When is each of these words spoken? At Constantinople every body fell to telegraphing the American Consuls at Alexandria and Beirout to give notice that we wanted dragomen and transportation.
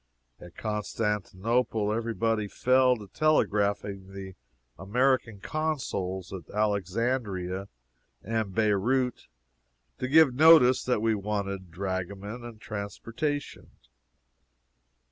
At 0.39 0.55
Constantinople 0.55 1.93
every 1.93 2.15
body 2.15 2.47
fell 2.47 2.95
to 2.97 3.07
telegraphing 3.09 4.11
the 4.15 4.33
American 4.79 5.39
Consuls 5.41 6.33
at 6.33 6.49
Alexandria 6.49 7.67
and 8.23 8.51
Beirout 8.51 9.27
to 9.99 10.07
give 10.07 10.33
notice 10.33 10.83
that 10.85 11.03
we 11.03 11.13
wanted 11.13 11.69
dragomen 11.69 12.43
and 12.43 12.59
transportation. 12.59 13.69